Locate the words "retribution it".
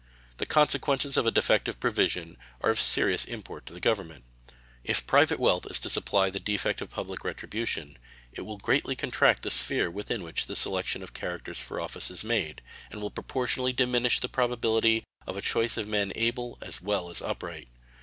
7.23-8.41